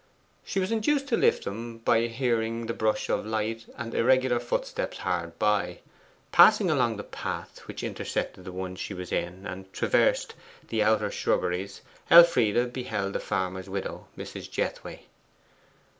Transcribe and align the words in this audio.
She 0.43 0.59
was 0.59 0.71
induced 0.71 1.07
to 1.09 1.15
lift 1.15 1.43
them 1.43 1.77
by 1.77 2.07
hearing 2.07 2.65
the 2.65 2.73
brush 2.73 3.07
of 3.07 3.23
light 3.23 3.67
and 3.77 3.93
irregular 3.93 4.39
footsteps 4.39 4.97
hard 4.97 5.37
by. 5.37 5.77
Passing 6.31 6.71
along 6.71 6.97
the 6.97 7.03
path 7.03 7.59
which 7.67 7.83
intersected 7.83 8.43
the 8.43 8.51
one 8.51 8.75
she 8.75 8.95
was 8.95 9.11
in 9.11 9.45
and 9.45 9.71
traversed 9.71 10.33
the 10.69 10.81
outer 10.81 11.11
shrubberies, 11.11 11.81
Elfride 12.09 12.73
beheld 12.73 13.13
the 13.13 13.19
farmer's 13.19 13.69
widow, 13.69 14.07
Mrs. 14.17 14.49
Jethway. 14.49 15.01